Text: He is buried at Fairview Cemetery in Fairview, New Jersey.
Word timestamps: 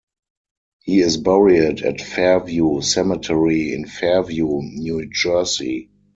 He 0.81 0.99
is 1.01 1.17
buried 1.17 1.83
at 1.83 2.01
Fairview 2.01 2.81
Cemetery 2.81 3.71
in 3.75 3.85
Fairview, 3.85 4.47
New 4.63 5.07
Jersey. 5.13 5.91